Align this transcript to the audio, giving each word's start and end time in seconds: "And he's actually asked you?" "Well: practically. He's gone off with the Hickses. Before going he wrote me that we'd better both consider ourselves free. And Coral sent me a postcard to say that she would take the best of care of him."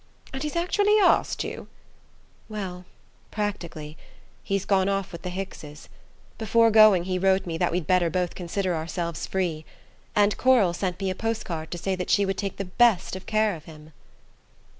"And 0.33 0.41
he's 0.41 0.55
actually 0.55 0.97
asked 0.97 1.43
you?" 1.43 1.67
"Well: 2.49 2.85
practically. 3.29 3.97
He's 4.43 4.65
gone 4.65 4.89
off 4.89 5.11
with 5.11 5.21
the 5.21 5.29
Hickses. 5.29 5.89
Before 6.39 6.71
going 6.71 7.03
he 7.03 7.19
wrote 7.19 7.45
me 7.45 7.55
that 7.59 7.71
we'd 7.71 7.85
better 7.85 8.09
both 8.09 8.33
consider 8.33 8.73
ourselves 8.73 9.27
free. 9.27 9.63
And 10.15 10.35
Coral 10.37 10.73
sent 10.73 10.99
me 10.99 11.11
a 11.11 11.13
postcard 11.15 11.69
to 11.69 11.77
say 11.77 11.95
that 11.95 12.09
she 12.09 12.25
would 12.25 12.39
take 12.39 12.57
the 12.57 12.65
best 12.65 13.15
of 13.15 13.27
care 13.27 13.53
of 13.55 13.65
him." 13.65 13.93